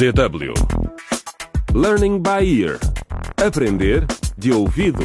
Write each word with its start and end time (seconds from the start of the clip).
DW 0.00 0.54
Learning 1.74 2.22
by 2.22 2.42
Ear 2.42 2.80
Aprender 3.36 4.06
de 4.38 4.50
ouvido 4.50 5.04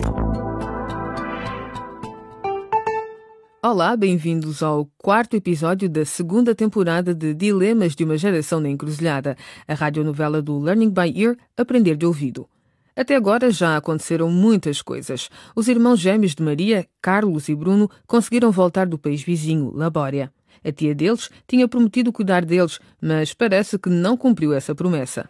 Olá, 3.62 3.98
bem-vindos 3.98 4.64
ao 4.64 4.90
quarto 4.98 5.36
episódio 5.36 5.90
da 5.90 6.06
segunda 6.06 6.56
temporada 6.56 7.14
de 7.14 7.34
Dilemas 7.34 7.94
de 7.94 8.06
uma 8.06 8.18
Geração 8.18 8.62
na 8.62 8.70
Encruzilhada, 8.70 9.36
a 9.68 9.74
radionovela 9.74 10.42
do 10.42 10.58
Learning 10.58 10.92
by 10.92 11.12
Ear 11.22 11.36
Aprender 11.58 11.98
de 11.98 12.06
Ouvido. 12.06 12.48
Até 12.96 13.18
agora 13.18 13.52
já 13.52 13.76
aconteceram 13.76 14.32
muitas 14.32 14.82
coisas. 14.82 15.30
Os 15.54 15.68
irmãos 15.68 16.00
gêmeos 16.00 16.34
de 16.34 16.42
Maria, 16.42 16.88
Carlos 17.02 17.50
e 17.50 17.56
Bruno, 17.56 17.92
conseguiram 18.08 18.50
voltar 18.50 18.88
do 18.88 18.98
país 18.98 19.22
vizinho, 19.22 19.74
Labória. 19.76 20.32
A 20.64 20.72
tia 20.72 20.94
deles 20.96 21.30
tinha 21.48 21.68
prometido 21.68 22.12
cuidar 22.12 22.46
deles, 22.46 22.80
mas 23.02 23.34
parece 23.34 23.78
que 23.78 23.90
não 23.90 24.16
cumpriu 24.16 24.54
essa 24.54 24.76
promessa. 24.76 25.30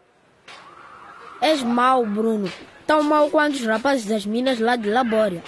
És 1.41 1.61
mau, 1.61 2.05
Bruno. 2.05 2.49
Tão 2.87 3.01
mau 3.03 3.29
quanto 3.29 3.55
os 3.55 3.65
rapazes 3.65 4.05
das 4.05 4.25
minas 4.25 4.59
lá 4.59 4.75
de 4.75 4.89
Labória. 4.89 5.43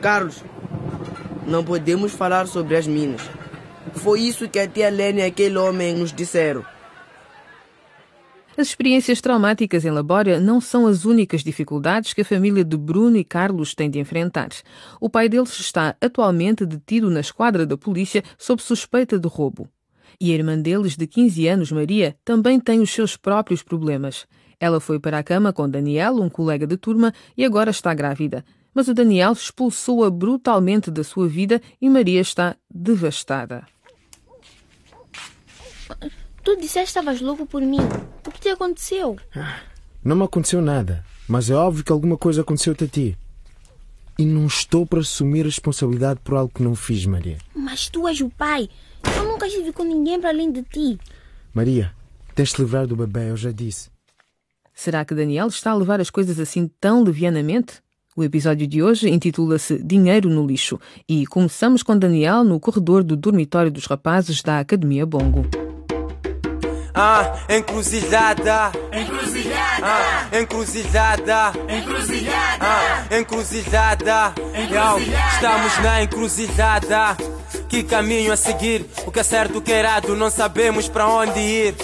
Carlos, 0.00 0.42
não 1.46 1.62
podemos 1.62 2.12
falar 2.12 2.46
sobre 2.46 2.76
as 2.76 2.86
minas. 2.86 3.22
Foi 3.94 4.20
isso 4.20 4.48
que 4.48 4.58
a 4.58 4.66
tia 4.66 4.90
Lene 4.90 5.20
e 5.20 5.24
aquele 5.24 5.58
homem 5.58 5.94
nos 5.94 6.12
disseram. 6.12 6.64
As 8.56 8.68
experiências 8.68 9.22
traumáticas 9.22 9.84
em 9.84 9.90
Labória 9.90 10.38
não 10.38 10.60
são 10.60 10.86
as 10.86 11.06
únicas 11.06 11.42
dificuldades 11.42 12.12
que 12.12 12.20
a 12.20 12.24
família 12.24 12.62
de 12.62 12.76
Bruno 12.76 13.16
e 13.16 13.24
Carlos 13.24 13.74
tem 13.74 13.88
de 13.88 13.98
enfrentar. 13.98 14.50
O 15.00 15.08
pai 15.08 15.26
deles 15.26 15.58
está 15.58 15.96
atualmente 15.98 16.66
detido 16.66 17.10
na 17.10 17.20
esquadra 17.20 17.64
da 17.64 17.78
polícia 17.78 18.22
sob 18.36 18.60
suspeita 18.60 19.18
de 19.18 19.26
roubo. 19.26 19.68
E 20.20 20.30
a 20.32 20.34
irmã 20.34 20.58
deles, 20.58 20.96
de 20.96 21.06
15 21.06 21.48
anos, 21.48 21.72
Maria, 21.72 22.14
também 22.22 22.60
tem 22.60 22.80
os 22.80 22.90
seus 22.90 23.16
próprios 23.16 23.62
problemas. 23.62 24.26
Ela 24.60 24.80
foi 24.80 25.00
para 25.00 25.18
a 25.18 25.22
cama 25.22 25.50
com 25.52 25.68
Daniel, 25.68 26.16
um 26.16 26.28
colega 26.28 26.66
de 26.66 26.76
turma, 26.76 27.12
e 27.34 27.46
agora 27.46 27.70
está 27.70 27.94
grávida. 27.94 28.44
Mas 28.74 28.86
o 28.86 28.94
Daniel 28.94 29.32
expulsou-a 29.32 30.10
brutalmente 30.10 30.90
da 30.90 31.02
sua 31.02 31.26
vida 31.26 31.60
e 31.80 31.88
Maria 31.88 32.20
está 32.20 32.54
devastada. 32.70 33.66
Tu 36.44 36.56
disseste 36.56 36.92
que 36.92 36.98
estavas 37.00 37.20
louco 37.20 37.46
por 37.46 37.62
mim. 37.62 37.78
Te 38.42 38.48
aconteceu? 38.48 39.16
Não 40.02 40.16
me 40.16 40.24
aconteceu 40.24 40.60
nada, 40.60 41.04
mas 41.28 41.48
é 41.48 41.54
óbvio 41.54 41.84
que 41.84 41.92
alguma 41.92 42.18
coisa 42.18 42.40
aconteceu-te 42.40 42.82
a 42.82 42.88
ti. 42.88 43.16
E 44.18 44.24
não 44.24 44.48
estou 44.48 44.84
para 44.84 44.98
assumir 44.98 45.44
responsabilidade 45.44 46.18
por 46.24 46.34
algo 46.34 46.52
que 46.52 46.60
não 46.60 46.74
fiz, 46.74 47.06
Maria. 47.06 47.38
Mas 47.54 47.88
tu 47.88 48.08
és 48.08 48.20
o 48.20 48.28
pai. 48.28 48.68
Eu 49.16 49.28
nunca 49.28 49.46
estive 49.46 49.72
com 49.72 49.84
ninguém 49.84 50.20
para 50.20 50.30
além 50.30 50.50
de 50.50 50.64
ti. 50.64 50.98
Maria, 51.54 51.92
tens 52.34 52.52
de 52.52 52.60
livrar 52.60 52.84
do 52.84 52.96
bebê, 52.96 53.30
eu 53.30 53.36
já 53.36 53.52
disse. 53.52 53.90
Será 54.74 55.04
que 55.04 55.14
Daniel 55.14 55.46
está 55.46 55.70
a 55.70 55.76
levar 55.76 56.00
as 56.00 56.10
coisas 56.10 56.40
assim 56.40 56.68
tão 56.80 57.04
levianamente? 57.04 57.74
O 58.16 58.24
episódio 58.24 58.66
de 58.66 58.82
hoje 58.82 59.08
intitula-se 59.08 59.80
Dinheiro 59.80 60.28
no 60.28 60.44
Lixo 60.44 60.80
e 61.08 61.24
começamos 61.28 61.84
com 61.84 61.96
Daniel 61.96 62.42
no 62.42 62.58
corredor 62.58 63.04
do 63.04 63.16
dormitório 63.16 63.70
dos 63.70 63.86
rapazes 63.86 64.42
da 64.42 64.58
Academia 64.58 65.06
Bongo. 65.06 65.61
Ah, 66.94 67.32
encruzilhada. 67.48 68.70
Encruzilhada. 68.92 69.82
Ah, 69.82 70.26
encruzilhada. 70.38 71.52
Encruzilhada. 71.68 72.58
Ah, 72.60 73.16
encruzilhada. 73.18 74.34
Yo, 74.70 74.98
estamos 75.34 75.78
na 75.78 76.02
encruzilhada. 76.02 77.16
Que 77.68 77.82
caminho 77.82 78.32
a 78.32 78.36
seguir? 78.36 78.86
O 79.06 79.10
que 79.10 79.20
é 79.20 79.22
certo, 79.22 79.58
o 79.58 79.62
que 79.62 79.72
é 79.72 79.78
errado? 79.78 80.14
Não 80.14 80.30
sabemos 80.30 80.88
para 80.88 81.06
onde 81.06 81.38
ir. 81.40 81.74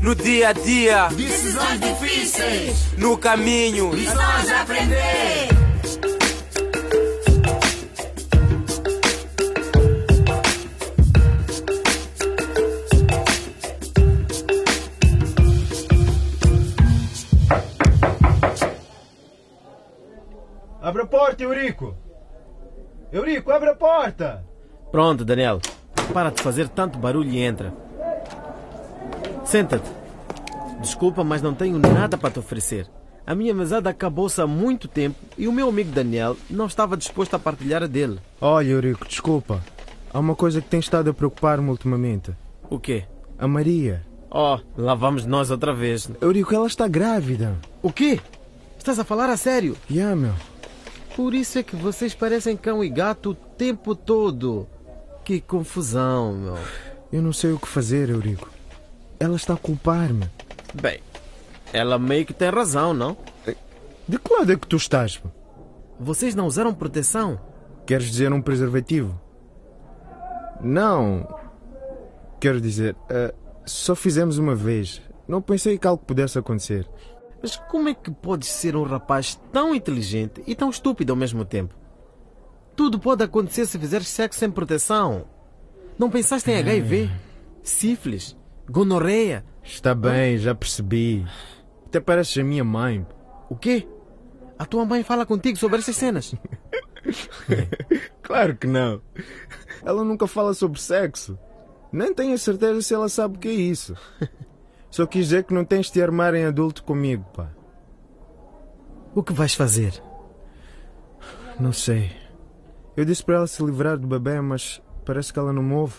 No 0.00 0.14
dia 0.14 0.48
a 0.50 0.52
dia, 0.52 1.08
Decisões 1.12 1.80
difíceis. 1.80 2.76
no 2.98 3.16
caminho. 3.16 3.90
Lições 3.94 4.50
a 4.50 4.60
aprender. 4.62 5.48
Abre 20.84 21.00
a 21.00 21.06
porta, 21.06 21.42
Eurico! 21.42 21.96
Eurico, 23.10 23.50
abre 23.50 23.70
a 23.70 23.74
porta! 23.74 24.44
Pronto, 24.92 25.24
Daniel. 25.24 25.58
Para 26.12 26.28
de 26.28 26.42
fazer 26.42 26.68
tanto 26.68 26.98
barulho 26.98 27.30
e 27.30 27.38
entra. 27.38 27.72
Senta-te. 29.46 29.90
Desculpa, 30.82 31.24
mas 31.24 31.40
não 31.40 31.54
tenho 31.54 31.78
nada 31.78 32.18
para 32.18 32.30
te 32.30 32.38
oferecer. 32.38 32.86
A 33.26 33.34
minha 33.34 33.54
mesada 33.54 33.88
acabou-se 33.88 34.38
há 34.42 34.46
muito 34.46 34.86
tempo 34.86 35.16
e 35.38 35.48
o 35.48 35.52
meu 35.52 35.70
amigo 35.70 35.90
Daniel 35.90 36.36
não 36.50 36.66
estava 36.66 36.98
disposto 36.98 37.32
a 37.32 37.38
partilhar 37.38 37.82
a 37.82 37.86
dele. 37.86 38.18
Olha, 38.38 38.68
Eurico, 38.68 39.08
desculpa. 39.08 39.64
Há 40.12 40.18
uma 40.18 40.36
coisa 40.36 40.60
que 40.60 40.68
tem 40.68 40.80
estado 40.80 41.08
a 41.08 41.14
preocupar-me 41.14 41.70
ultimamente. 41.70 42.30
O 42.68 42.78
quê? 42.78 43.04
A 43.38 43.48
Maria. 43.48 44.04
Oh, 44.30 44.58
lá 44.76 44.94
vamos 44.94 45.24
nós 45.24 45.50
outra 45.50 45.72
vez. 45.72 46.10
Eurico, 46.20 46.54
ela 46.54 46.66
está 46.66 46.86
grávida. 46.86 47.56
O 47.82 47.90
quê? 47.90 48.20
Estás 48.76 48.98
a 48.98 49.04
falar 49.04 49.30
a 49.30 49.36
sério? 49.38 49.78
Yeah, 49.90 50.14
meu. 50.14 50.34
Por 51.14 51.34
isso 51.34 51.58
é 51.58 51.62
que 51.62 51.76
vocês 51.76 52.14
parecem 52.14 52.56
cão 52.56 52.82
e 52.82 52.88
gato 52.88 53.30
o 53.30 53.34
tempo 53.34 53.94
todo. 53.94 54.66
Que 55.24 55.40
confusão, 55.40 56.34
meu. 56.34 56.58
Eu 57.12 57.22
não 57.22 57.32
sei 57.32 57.52
o 57.52 57.58
que 57.58 57.68
fazer, 57.68 58.10
Eurico. 58.10 58.50
Ela 59.20 59.36
está 59.36 59.54
a 59.54 59.56
culpar-me. 59.56 60.28
Bem, 60.74 61.00
ela 61.72 61.98
meio 61.98 62.26
que 62.26 62.34
tem 62.34 62.50
razão, 62.50 62.92
não? 62.92 63.16
De 64.06 64.18
que 64.18 64.34
lado 64.34 64.52
é 64.52 64.56
que 64.56 64.66
tu 64.66 64.76
estás? 64.76 65.16
pô? 65.16 65.28
Vocês 65.98 66.34
não 66.34 66.46
usaram 66.46 66.74
proteção? 66.74 67.40
Queres 67.86 68.10
dizer 68.10 68.32
um 68.32 68.42
preservativo? 68.42 69.18
Não. 70.60 71.26
Quero 72.40 72.60
dizer, 72.60 72.96
eh, 73.08 73.32
só 73.64 73.94
fizemos 73.94 74.36
uma 74.36 74.54
vez. 74.54 75.00
Não 75.26 75.40
pensei 75.40 75.78
que 75.78 75.86
algo 75.86 76.04
pudesse 76.04 76.38
acontecer. 76.38 76.86
Mas 77.44 77.56
como 77.56 77.90
é 77.90 77.94
que 77.94 78.10
podes 78.10 78.48
ser 78.48 78.74
um 78.74 78.84
rapaz 78.84 79.38
tão 79.52 79.74
inteligente 79.74 80.42
e 80.46 80.54
tão 80.54 80.70
estúpido 80.70 81.12
ao 81.12 81.16
mesmo 81.16 81.44
tempo? 81.44 81.74
Tudo 82.74 82.98
pode 82.98 83.22
acontecer 83.22 83.66
se 83.66 83.78
fizeres 83.78 84.08
sexo 84.08 84.40
sem 84.40 84.50
proteção. 84.50 85.26
Não 85.98 86.08
pensaste 86.08 86.50
em 86.50 86.56
HIV? 86.56 87.10
Sífilis? 87.62 88.34
Gonorreia? 88.66 89.44
Está 89.62 89.94
bem, 89.94 90.38
já 90.38 90.54
percebi. 90.54 91.22
Até 91.84 92.00
pareces 92.00 92.38
a 92.38 92.42
minha 92.42 92.64
mãe. 92.64 93.06
O 93.50 93.56
quê? 93.56 93.86
A 94.58 94.64
tua 94.64 94.86
mãe 94.86 95.02
fala 95.02 95.26
contigo 95.26 95.58
sobre 95.58 95.80
essas 95.80 95.96
cenas? 95.96 96.34
Claro 98.22 98.56
que 98.56 98.66
não. 98.66 99.02
Ela 99.84 100.02
nunca 100.02 100.26
fala 100.26 100.54
sobre 100.54 100.80
sexo. 100.80 101.38
Nem 101.92 102.14
tenho 102.14 102.32
a 102.32 102.38
certeza 102.38 102.80
se 102.80 102.94
ela 102.94 103.10
sabe 103.10 103.36
o 103.36 103.38
que 103.38 103.48
é 103.48 103.52
isso. 103.52 103.94
Só 104.94 105.08
quis 105.08 105.24
dizer 105.24 105.42
que 105.42 105.52
não 105.52 105.64
tens 105.64 105.86
de 105.86 105.94
te 105.94 106.00
armar 106.00 106.36
em 106.36 106.44
adulto 106.44 106.84
comigo, 106.84 107.24
pá. 107.34 107.48
O 109.12 109.24
que 109.24 109.32
vais 109.32 109.52
fazer? 109.52 110.00
Não 111.58 111.72
sei. 111.72 112.12
Eu 112.96 113.04
disse 113.04 113.24
para 113.24 113.38
ela 113.38 113.46
se 113.48 113.60
livrar 113.60 113.98
do 113.98 114.06
bebê, 114.06 114.40
mas 114.40 114.80
parece 115.04 115.32
que 115.32 115.38
ela 115.40 115.52
não 115.52 115.64
me 115.64 115.74
ouve. 115.74 115.96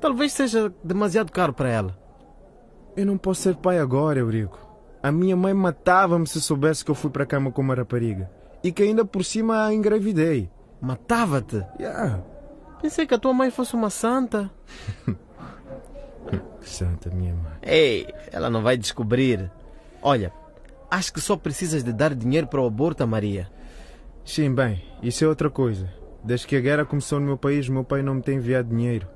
Talvez 0.00 0.32
seja 0.32 0.72
demasiado 0.84 1.32
caro 1.32 1.52
para 1.52 1.68
ela. 1.68 1.98
Eu 2.96 3.04
não 3.04 3.18
posso 3.18 3.42
ser 3.42 3.56
pai 3.56 3.80
agora, 3.80 4.20
Eurico. 4.20 4.60
A 5.02 5.10
minha 5.10 5.34
mãe 5.34 5.52
matava-me 5.52 6.28
se 6.28 6.40
soubesse 6.40 6.84
que 6.84 6.90
eu 6.92 6.94
fui 6.94 7.10
para 7.10 7.24
a 7.24 7.26
cama 7.26 7.50
com 7.50 7.62
uma 7.62 7.74
rapariga. 7.74 8.30
E 8.62 8.70
que 8.70 8.84
ainda 8.84 9.04
por 9.04 9.24
cima 9.24 9.66
a 9.66 9.74
engravidei. 9.74 10.48
Matava-te? 10.80 11.66
Yeah. 11.80 12.22
Pensei 12.80 13.08
que 13.08 13.14
a 13.14 13.18
tua 13.18 13.34
mãe 13.34 13.50
fosse 13.50 13.74
uma 13.74 13.90
santa. 13.90 14.48
Santa 16.60 17.10
minha 17.10 17.34
mãe. 17.34 17.52
Ei, 17.62 18.06
ela 18.32 18.50
não 18.50 18.62
vai 18.62 18.76
descobrir. 18.76 19.50
Olha, 20.02 20.32
acho 20.90 21.12
que 21.12 21.20
só 21.20 21.36
precisas 21.36 21.82
de 21.82 21.92
dar 21.92 22.14
dinheiro 22.14 22.46
para 22.46 22.60
o 22.60 22.66
aborto 22.66 23.06
Maria. 23.06 23.48
Sim, 24.24 24.54
bem, 24.54 24.82
isso 25.02 25.24
é 25.24 25.28
outra 25.28 25.48
coisa. 25.48 25.88
Desde 26.24 26.46
que 26.46 26.56
a 26.56 26.60
guerra 26.60 26.84
começou 26.84 27.20
no 27.20 27.26
meu 27.26 27.38
país, 27.38 27.68
meu 27.68 27.84
pai 27.84 28.02
não 28.02 28.14
me 28.14 28.22
tem 28.22 28.36
enviado 28.36 28.68
dinheiro. 28.68 29.06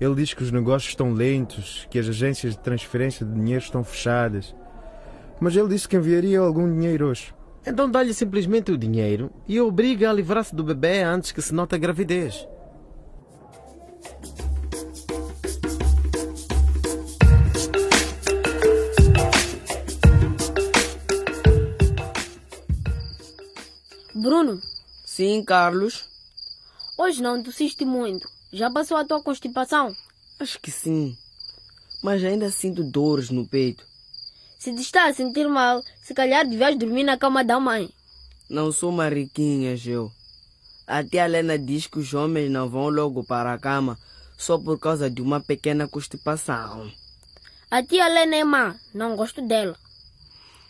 Ele 0.00 0.14
diz 0.14 0.32
que 0.32 0.42
os 0.42 0.50
negócios 0.50 0.92
estão 0.92 1.12
lentos, 1.12 1.86
que 1.90 1.98
as 1.98 2.08
agências 2.08 2.54
de 2.54 2.60
transferência 2.60 3.26
de 3.26 3.34
dinheiro 3.34 3.62
estão 3.62 3.84
fechadas. 3.84 4.54
Mas 5.38 5.54
ele 5.54 5.68
disse 5.68 5.86
que 5.86 5.96
enviaria 5.96 6.40
algum 6.40 6.72
dinheiro 6.72 7.08
hoje. 7.08 7.34
Então 7.66 7.90
dá-lhe 7.90 8.14
simplesmente 8.14 8.72
o 8.72 8.78
dinheiro 8.78 9.30
e 9.46 9.60
obriga 9.60 10.08
a 10.08 10.12
livrar-se 10.12 10.54
do 10.54 10.64
bebê 10.64 11.02
antes 11.02 11.32
que 11.32 11.42
se 11.42 11.54
note 11.54 11.74
a 11.74 11.78
gravidez. 11.78 12.48
Bruno, 24.20 24.60
Sim, 25.02 25.42
Carlos. 25.42 26.04
hoje 26.98 27.22
não 27.22 27.42
tossiste 27.42 27.86
muito. 27.86 28.28
Já 28.52 28.70
passou 28.70 28.98
a 28.98 29.04
tua 29.04 29.22
constipação? 29.22 29.96
Acho 30.38 30.60
que 30.60 30.70
sim. 30.70 31.16
Mas 32.02 32.22
ainda 32.22 32.50
sinto 32.50 32.84
dores 32.84 33.30
no 33.30 33.46
peito. 33.48 33.82
Se 34.58 34.74
te 34.74 34.82
está 34.82 35.06
a 35.06 35.14
sentir 35.14 35.48
mal, 35.48 35.82
se 36.02 36.12
calhar 36.12 36.46
devias 36.46 36.76
dormir 36.76 37.04
na 37.04 37.16
cama 37.16 37.42
da 37.42 37.58
mãe. 37.58 37.88
Não 38.50 38.70
sou 38.70 38.92
mariquinha, 38.92 39.74
Geu. 39.74 40.12
A 40.86 41.02
tia 41.02 41.24
Helena 41.24 41.58
diz 41.58 41.86
que 41.86 41.98
os 41.98 42.12
homens 42.12 42.50
não 42.50 42.68
vão 42.68 42.90
logo 42.90 43.24
para 43.24 43.54
a 43.54 43.58
cama 43.58 43.98
só 44.36 44.58
por 44.58 44.78
causa 44.78 45.08
de 45.08 45.22
uma 45.22 45.40
pequena 45.40 45.88
constipação. 45.88 46.92
A 47.70 47.82
tia 47.82 48.04
Helena 48.06 48.36
é 48.36 48.44
má, 48.44 48.76
não 48.92 49.16
gosto 49.16 49.40
dela. 49.40 49.78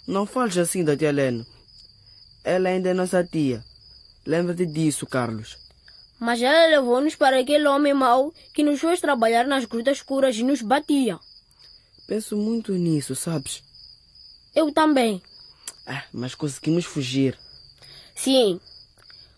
Não 0.06 0.24
fales 0.24 0.56
assim 0.56 0.84
da 0.84 0.96
tia 0.96 1.08
Helena. 1.08 1.44
Ela 2.44 2.70
ainda 2.70 2.90
é 2.90 2.94
nossa 2.94 3.22
tia. 3.24 3.62
Lembra-te 4.26 4.66
disso, 4.66 5.06
Carlos. 5.06 5.58
Mas 6.18 6.42
ela 6.42 6.66
levou-nos 6.66 7.16
para 7.16 7.40
aquele 7.40 7.66
homem 7.66 7.94
mau 7.94 8.32
que 8.52 8.62
nos 8.62 8.80
fez 8.80 9.00
trabalhar 9.00 9.46
nas 9.46 9.64
grutas 9.64 9.98
escuras 9.98 10.36
e 10.36 10.42
nos 10.42 10.60
batia. 10.60 11.18
Penso 12.06 12.36
muito 12.36 12.72
nisso, 12.72 13.14
sabes? 13.14 13.62
Eu 14.54 14.72
também. 14.72 15.22
Ah, 15.86 16.04
mas 16.12 16.34
conseguimos 16.34 16.84
fugir. 16.84 17.38
Sim. 18.14 18.60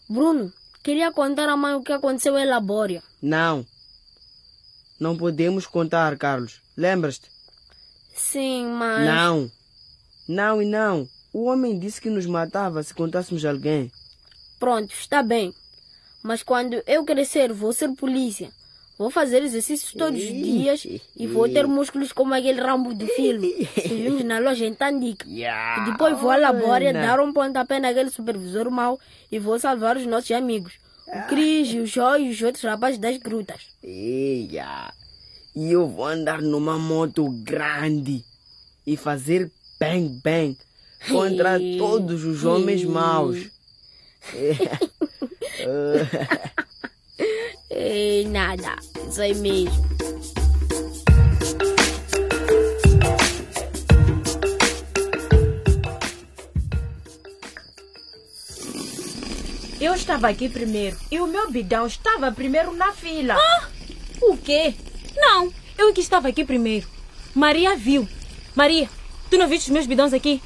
Bruno, 0.09 0.53
queria 0.83 1.13
contar 1.13 1.49
à 1.49 1.57
mãe 1.57 1.75
o 1.75 1.83
que 1.83 1.93
aconteceu 1.93 2.37
em 2.37 2.47
Labória. 2.47 3.03
Não. 3.21 3.65
Não 4.99 5.17
podemos 5.17 5.67
contar, 5.67 6.17
Carlos. 6.19 6.61
Lembras-te? 6.77 7.31
Sim, 8.15 8.67
mas. 8.67 9.07
Não. 9.07 9.51
Não 10.29 10.63
e 10.63 10.67
não. 10.67 11.09
O 11.33 11.45
homem 11.45 11.79
disse 11.79 12.01
que 12.01 12.11
nos 12.11 12.27
matava 12.27 12.83
se 12.83 12.93
contássemos 12.93 13.45
alguém. 13.45 13.91
Pronto, 14.59 14.93
está 14.93 15.23
bem. 15.23 15.55
Mas 16.23 16.43
quando 16.43 16.83
eu 16.87 17.05
crescer, 17.05 17.53
vou 17.53 17.73
ser 17.73 17.89
polícia. 17.95 18.51
Vou 18.99 19.11
fazer 19.11 19.43
exercícios 19.43 19.93
todos 19.95 20.23
os 20.23 20.29
dias 20.29 20.87
e 21.17 21.27
vou 21.27 21.49
ter 21.49 21.67
músculos 21.67 22.13
como 22.13 22.35
aquele 22.35 22.61
Rambo 22.61 22.95
do 22.95 23.07
filme 23.07 23.67
que 23.75 23.89
vimos 23.89 24.23
na 24.23 24.39
loja 24.39 24.67
em 24.67 24.75
Tandica. 24.75 25.27
E 25.29 25.91
depois 25.91 26.17
vou 26.21 26.31
à 26.31 26.37
Labória 26.37 26.93
dar 26.93 27.19
um 27.19 27.33
pontapé 27.33 27.81
naquele 27.81 28.11
supervisor 28.11 28.71
mau 28.71 29.01
e 29.31 29.39
vou 29.39 29.59
salvar 29.59 29.97
os 29.97 30.07
nossos 30.07 30.31
amigos. 30.31 30.75
O 31.09 31.29
Cris, 31.29 31.73
o 31.75 31.87
Jó 31.87 32.17
e 32.17 32.31
os 32.31 32.41
outros 32.43 32.63
rapazes 32.63 32.99
das 32.99 33.17
grutas. 33.17 33.63
Eia. 33.83 34.93
E 35.57 35.73
eu 35.73 35.89
vou 35.89 36.07
andar 36.07 36.41
numa 36.41 36.79
moto 36.79 37.29
grande 37.43 38.25
e 38.87 38.97
fazer 38.97 39.51
bang 39.81 40.21
bang 40.23 40.57
contra 41.09 41.59
todos 41.79 42.25
os 42.25 42.45
homens 42.45 42.85
maus. 42.85 43.39
Ei, 47.71 48.27
nada. 48.27 48.77
Isso 49.09 49.21
aí 49.21 49.35
mesmo. 49.35 49.93
Eu 59.81 59.95
estava 59.95 60.29
aqui 60.29 60.49
primeiro 60.49 60.97
e 61.11 61.19
o 61.21 61.27
meu 61.27 61.51
bidão 61.51 61.87
estava 61.87 62.31
primeiro 62.31 62.73
na 62.73 62.93
fila. 62.93 63.35
Ah, 63.37 63.69
o 64.21 64.37
quê? 64.37 64.75
Não, 65.17 65.53
eu 65.77 65.93
que 65.93 66.01
estava 66.01 66.29
aqui 66.29 66.45
primeiro. 66.45 66.87
Maria 67.35 67.75
viu. 67.75 68.09
Maria, 68.55 68.89
tu 69.29 69.37
não 69.37 69.49
viste 69.49 69.67
os 69.67 69.73
meus 69.73 69.87
bidões 69.87 70.13
aqui? 70.13 70.41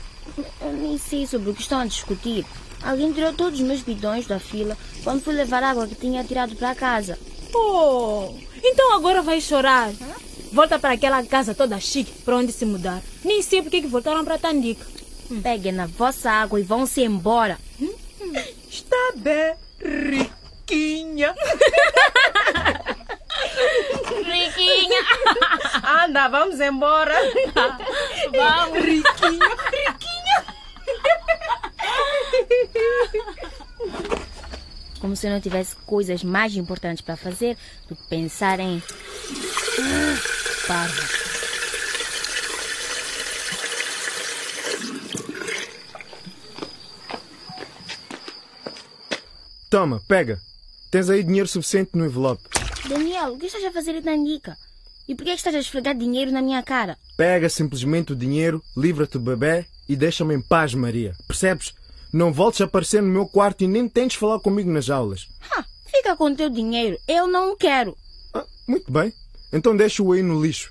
Nem 0.76 0.98
sei 0.98 1.26
sobre 1.26 1.50
o 1.50 1.54
que 1.54 1.62
estão 1.62 1.80
a 1.80 1.86
discutir. 1.86 2.44
Alguém 2.82 3.12
tirou 3.12 3.32
todos 3.32 3.58
os 3.58 3.66
meus 3.66 3.82
bidões 3.82 4.26
da 4.26 4.38
fila 4.38 4.76
quando 5.02 5.22
fui 5.22 5.34
levar 5.34 5.62
água 5.62 5.86
que 5.86 5.94
tinha 5.94 6.22
tirado 6.22 6.54
para 6.56 6.74
casa. 6.74 7.18
Oh, 7.54 8.34
então 8.62 8.94
agora 8.94 9.22
vai 9.22 9.40
chorar. 9.40 9.90
Volta 10.52 10.78
para 10.78 10.92
aquela 10.92 11.22
casa 11.24 11.54
toda 11.54 11.80
chique 11.80 12.12
para 12.22 12.36
onde 12.36 12.52
se 12.52 12.64
mudar. 12.64 13.02
Nem 13.24 13.42
sei 13.42 13.62
porque 13.62 13.80
que 13.80 13.86
voltaram 13.86 14.24
para 14.24 14.38
Tandica. 14.38 14.86
Hum. 15.30 15.40
Peguem 15.42 15.72
na 15.72 15.86
vossa 15.86 16.30
água 16.30 16.60
e 16.60 16.62
vão-se 16.62 17.02
embora. 17.02 17.58
Hum? 17.80 17.92
Está 18.68 19.12
bem, 19.16 19.54
riquinha. 20.68 21.34
riquinha. 24.24 25.00
Anda, 26.04 26.28
vamos 26.28 26.60
embora. 26.60 27.14
vamos, 28.32 28.84
riquinha. 28.84 29.56
Como 35.06 35.14
se 35.14 35.28
eu 35.28 35.30
não 35.30 35.40
tivesse 35.40 35.76
coisas 35.86 36.24
mais 36.24 36.56
importantes 36.56 37.00
para 37.00 37.16
fazer 37.16 37.56
do 37.88 37.94
que 37.94 38.02
pensar 38.08 38.58
em. 38.58 38.82
Parvo. 40.66 41.00
Toma, 49.70 50.02
pega. 50.08 50.40
Tens 50.90 51.08
aí 51.08 51.22
dinheiro 51.22 51.46
suficiente 51.46 51.92
no 51.94 52.04
envelope. 52.04 52.42
Daniel, 52.88 53.34
o 53.34 53.38
que 53.38 53.46
estás 53.46 53.62
a 53.62 53.70
fazer 53.70 53.94
em 53.94 54.02
Tandica? 54.02 54.58
E 55.06 55.14
por 55.14 55.22
que 55.22 55.30
estás 55.30 55.54
a 55.54 55.60
esfregar 55.60 55.96
dinheiro 55.96 56.32
na 56.32 56.42
minha 56.42 56.64
cara? 56.64 56.98
Pega 57.16 57.48
simplesmente 57.48 58.12
o 58.12 58.16
dinheiro, 58.16 58.60
livra-te 58.76 59.12
do 59.12 59.20
bebê 59.20 59.66
e 59.88 59.94
deixa-me 59.94 60.34
em 60.34 60.40
paz, 60.40 60.74
Maria. 60.74 61.14
Percebes? 61.28 61.72
Não 62.12 62.32
voltes 62.32 62.60
a 62.60 62.64
aparecer 62.64 63.02
no 63.02 63.08
meu 63.08 63.26
quarto 63.26 63.64
e 63.64 63.66
nem 63.68 63.88
tentes 63.88 64.16
falar 64.16 64.40
comigo 64.40 64.70
nas 64.70 64.88
aulas. 64.88 65.28
Ah, 65.56 65.64
fica 65.86 66.16
com 66.16 66.26
o 66.26 66.36
teu 66.36 66.48
dinheiro. 66.48 66.96
Eu 67.06 67.26
não 67.26 67.52
o 67.52 67.56
quero. 67.56 67.96
Ah, 68.32 68.44
muito 68.66 68.90
bem. 68.90 69.12
Então 69.52 69.76
deixa-o 69.76 70.12
aí 70.12 70.22
no 70.22 70.40
lixo. 70.40 70.70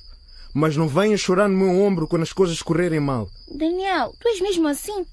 Mas 0.54 0.78
não 0.78 0.88
venhas 0.88 1.20
chorar 1.20 1.50
no 1.50 1.58
meu 1.58 1.82
ombro 1.82 2.08
quando 2.08 2.24
as 2.24 2.32
coisas 2.32 2.62
correrem 2.62 3.00
mal. 3.00 3.30
Daniel, 3.50 4.14
tu 4.20 4.28
és 4.28 4.40
mesmo 4.40 4.68
assim? 4.68 5.06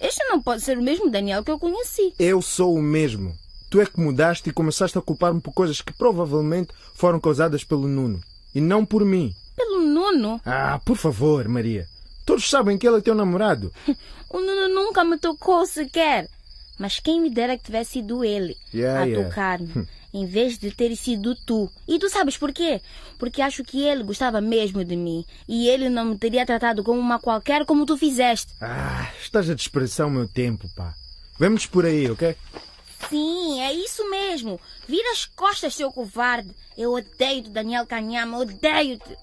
Este 0.00 0.22
não 0.24 0.40
pode 0.40 0.62
ser 0.62 0.78
o 0.78 0.82
mesmo 0.82 1.10
Daniel 1.10 1.42
que 1.42 1.50
eu 1.50 1.58
conheci. 1.58 2.12
Eu 2.18 2.40
sou 2.40 2.74
o 2.74 2.82
mesmo. 2.82 3.34
Tu 3.68 3.80
é 3.80 3.86
que 3.86 4.00
mudaste 4.00 4.48
e 4.48 4.52
começaste 4.52 4.96
a 4.96 5.02
culpar-me 5.02 5.40
por 5.40 5.52
coisas 5.52 5.80
que 5.80 5.92
provavelmente 5.92 6.72
foram 6.94 7.18
causadas 7.18 7.64
pelo 7.64 7.88
Nuno. 7.88 8.20
E 8.54 8.60
não 8.60 8.84
por 8.84 9.04
mim. 9.04 9.34
Pelo 9.56 9.80
Nuno? 9.80 10.40
Ah, 10.44 10.78
por 10.84 10.96
favor, 10.96 11.48
Maria. 11.48 11.88
Todos 12.26 12.50
sabem 12.50 12.76
que 12.76 12.86
ele 12.86 12.98
é 12.98 13.00
teu 13.00 13.14
namorado. 13.14 13.72
o 14.28 14.40
Nuno 14.40 14.68
nunca 14.68 15.04
me 15.04 15.16
tocou 15.16 15.64
sequer. 15.64 16.28
Mas 16.76 16.98
quem 16.98 17.20
me 17.20 17.30
dera 17.30 17.56
que 17.56 17.64
tivesse 17.64 17.92
sido 17.92 18.22
ele 18.22 18.54
yeah, 18.74 19.00
a 19.00 19.04
yeah. 19.04 19.28
tocar-me, 19.28 19.88
em 20.12 20.26
vez 20.26 20.58
de 20.58 20.70
ter 20.70 20.94
sido 20.94 21.34
tu. 21.34 21.70
E 21.88 21.98
tu 21.98 22.10
sabes 22.10 22.36
por 22.36 22.52
quê? 22.52 22.82
Porque 23.18 23.40
acho 23.40 23.64
que 23.64 23.82
ele 23.82 24.02
gostava 24.02 24.42
mesmo 24.42 24.84
de 24.84 24.94
mim 24.94 25.24
e 25.48 25.68
ele 25.68 25.88
não 25.88 26.04
me 26.04 26.18
teria 26.18 26.44
tratado 26.44 26.84
como 26.84 27.00
uma 27.00 27.18
qualquer 27.18 27.64
como 27.64 27.86
tu 27.86 27.96
fizeste. 27.96 28.52
Ah, 28.60 29.10
estás 29.22 29.48
a 29.48 29.54
desprezar 29.54 30.06
o 30.06 30.10
meu 30.10 30.28
tempo, 30.28 30.68
pá. 30.76 30.94
Vamos 31.38 31.64
por 31.64 31.86
aí, 31.86 32.10
ok? 32.10 32.36
Sim, 33.08 33.60
é 33.60 33.72
isso 33.72 34.08
mesmo. 34.10 34.60
Vira 34.86 35.12
as 35.12 35.24
costas, 35.24 35.74
seu 35.74 35.90
covarde. 35.90 36.50
Eu 36.76 36.92
odeio-te, 36.92 37.50
Daniel 37.50 37.86
Canhama, 37.86 38.38
odeio-te. 38.38 39.16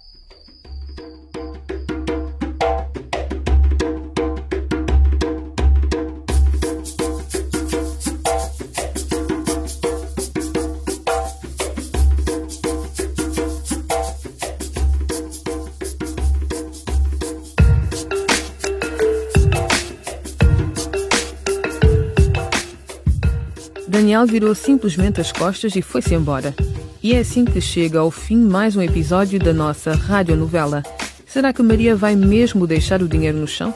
Daniel 24.13 24.27
virou 24.27 24.53
simplesmente 24.53 25.19
as 25.19 25.31
costas 25.31 25.75
e 25.75 25.81
foi-se 25.81 26.13
embora. 26.13 26.53
E 27.01 27.15
é 27.15 27.19
assim 27.19 27.43
que 27.43 27.59
chega 27.59 27.97
ao 27.97 28.11
fim 28.11 28.37
mais 28.37 28.75
um 28.75 28.81
episódio 28.83 29.39
da 29.39 29.51
nossa 29.51 29.95
radionovela. 29.95 30.83
Será 31.25 31.51
que 31.51 31.63
Maria 31.63 31.95
vai 31.95 32.15
mesmo 32.15 32.67
deixar 32.67 33.01
o 33.01 33.07
dinheiro 33.07 33.39
no 33.39 33.47
chão? 33.47 33.73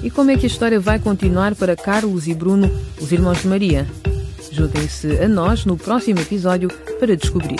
E 0.00 0.08
como 0.08 0.30
é 0.30 0.36
que 0.36 0.46
a 0.46 0.48
história 0.48 0.78
vai 0.78 1.00
continuar 1.00 1.56
para 1.56 1.74
Carlos 1.74 2.28
e 2.28 2.34
Bruno, 2.34 2.70
os 3.00 3.10
irmãos 3.10 3.42
de 3.42 3.48
Maria? 3.48 3.84
Juntem-se 4.52 5.18
a 5.18 5.26
nós 5.26 5.64
no 5.64 5.76
próximo 5.76 6.20
episódio 6.20 6.68
para 7.00 7.16
descobrir. 7.16 7.58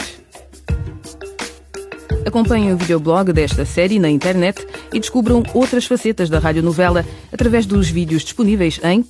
Acompanhem 2.24 2.72
o 2.72 2.76
videoblog 2.76 3.32
desta 3.32 3.64
série 3.64 3.98
na 3.98 4.08
internet 4.08 4.64
e 4.92 5.00
descubram 5.00 5.42
outras 5.54 5.86
facetas 5.86 6.28
da 6.28 6.38
radionovela 6.38 7.04
através 7.32 7.66
dos 7.66 7.88
vídeos 7.88 8.22
disponíveis 8.22 8.78
em 8.84 9.04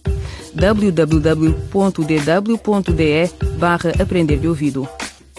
www.dw.de 0.55 1.57
barra 3.59 3.93
Aprender 4.01 4.39
de 4.39 4.49
Ouvido. 4.49 4.89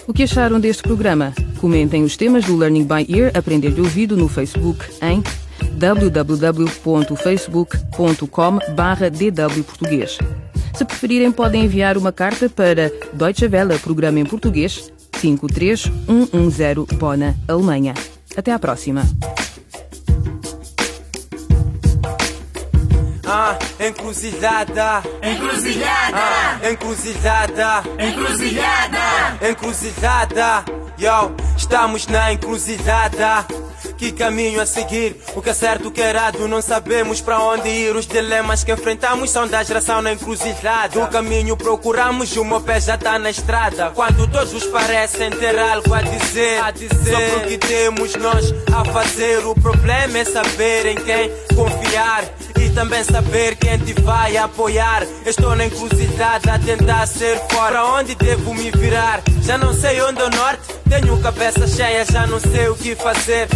O 0.06 0.14
que 0.14 0.24
acharam 0.24 0.60
deste 0.60 0.84
programa? 0.84 1.34
Comentem 1.60 2.04
os 2.04 2.18
temas 2.18 2.44
do 2.46 2.58
Learning 2.58 2.84
by 2.84 3.06
Ear 3.08 3.32
Aprender 3.34 3.72
de 3.72 3.80
Ouvido 3.80 4.18
no 4.18 4.28
Facebook 4.28 4.84
em 5.02 5.24
www.facebook.com 5.78 8.60
barra 8.76 9.10
DW 9.10 9.64
Português. 9.64 10.18
Se 10.74 10.84
preferirem, 10.84 11.32
podem 11.32 11.64
enviar 11.66 11.98
uma 11.98 12.12
carta 12.12 12.50
para 12.50 12.92
Deutsche 13.14 13.48
Welle 13.48 13.80
Programa 13.80 14.20
em 14.20 14.26
Português, 14.26 14.92
53110 15.12 16.98
Bona, 16.98 17.34
Alemanha. 17.48 17.94
Até 18.36 18.52
à 18.52 18.60
próxima. 18.60 19.04
Encruzilhada. 23.88 25.04
Encruzilhada. 25.22 26.18
Ah, 26.18 26.70
encruzilhada. 26.70 27.84
Encruzilhada. 28.00 29.50
Encruzilhada. 29.50 30.66
Yo, 30.98 31.36
estamos 31.58 32.08
na 32.08 32.32
encruzilhada. 32.34 33.46
Que 33.98 34.12
caminho 34.12 34.60
a 34.62 34.66
seguir? 34.66 35.18
O 35.36 35.42
que 35.42 35.50
é 35.50 35.54
certo, 35.54 35.88
o 35.88 35.92
que 35.92 36.02
é 36.02 36.10
errado? 36.10 36.48
Não 36.48 36.62
sabemos 36.62 37.22
para 37.22 37.40
onde 37.40 37.70
ir. 37.70 37.96
Os 37.96 38.06
dilemas 38.06 38.63
que 38.63 38.72
enfrentamos 38.72 39.30
são 39.30 39.48
da 39.48 39.63
geração 39.63 40.02
na 40.02 40.13
encruzilhada. 40.13 41.00
O 41.00 41.08
caminho 41.08 41.56
procuramos, 41.56 42.36
o 42.36 42.44
meu 42.44 42.62
pé 42.62 42.80
já 42.80 42.98
tá 42.98 43.18
na 43.18 43.30
estrada. 43.30 43.92
Quando 43.92 44.28
todos 44.28 44.66
parecem 44.66 45.30
ter 45.32 45.58
algo 45.58 45.94
a 45.94 46.02
dizer, 46.02 46.62
a 46.62 46.72
dizer. 46.72 46.90
sobre 46.90 47.36
o 47.38 47.48
que 47.48 47.58
temos 47.58 48.16
nós 48.16 48.54
a 48.74 48.86
fazer. 48.86 49.46
O 49.46 49.56
problema 49.56 50.18
é 50.18 50.25
saber 50.25 50.86
em 50.86 50.96
quem 50.96 51.30
confiar 51.56 52.24
e 52.60 52.70
também 52.70 53.04
saber 53.04 53.56
quem 53.56 53.78
te 53.80 53.94
vai 54.02 54.38
apoiar. 54.38 55.06
Estou 55.26 55.56
na 55.56 55.66
encruzilhada 55.66 56.54
a 56.54 56.60
tentar 56.60 57.06
ser 57.08 57.38
fora. 57.52 57.86
Onde 57.86 58.16
devo 58.16 58.54
me 58.54 58.72
virar? 58.72 59.22
Já 59.42 59.58
não 59.58 59.74
sei 59.74 60.02
onde 60.02 60.22
é 60.22 60.26
o 60.26 60.30
norte. 60.30 60.74
Tenho 60.90 61.22
cabeça 61.22 61.68
cheia, 61.68 62.06
já 62.06 62.28
não 62.28 62.40
sei 62.40 62.68
o 62.70 62.76
que 62.76 62.96
fazer. 62.96 63.48